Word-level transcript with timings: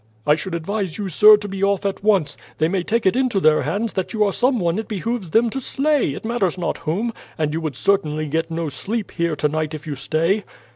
I 0.25 0.33
should 0.33 0.55
advise 0.55 0.97
you, 0.97 1.09
sir, 1.09 1.37
to 1.37 1.47
be 1.47 1.63
off 1.63 1.85
at 1.85 2.03
once. 2.03 2.35
They 2.57 2.67
may 2.67 2.81
take 2.81 3.05
it 3.05 3.15
into 3.15 3.39
their 3.39 3.61
heads 3.61 3.93
that 3.93 4.13
you 4.13 4.23
are 4.23 4.33
some 4.33 4.59
one 4.59 4.79
it 4.79 4.87
behooves 4.87 5.29
them 5.29 5.51
to 5.51 5.61
slay, 5.61 6.15
it 6.15 6.25
matters 6.25 6.57
not 6.57 6.79
whom; 6.79 7.13
and 7.37 7.53
you 7.53 7.61
would 7.61 7.75
certainly 7.75 8.25
get 8.27 8.49
no 8.49 8.67
sleep 8.67 9.11
here 9.11 9.35
tonight 9.35 9.75
if 9.75 9.85
you 9.85 9.95
stay." 9.95 10.43